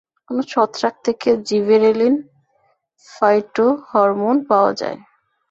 [0.29, 2.15] কোন ছত্রাক থেকে জিবেরেলিন
[3.09, 4.99] ফাইটোহরমোন পাওয়া যায়?